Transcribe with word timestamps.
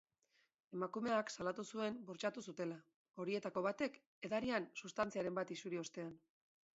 Emakumeak 0.75 1.27
salatu 1.33 1.65
zuen 1.75 1.99
bortxatu 2.07 2.43
zutela, 2.51 2.77
horietako 3.23 3.63
batek 3.67 3.99
edarian 4.29 4.65
substantziaren 4.83 5.37
bat 5.41 5.53
isuri 5.57 5.81
ostean. 5.83 6.17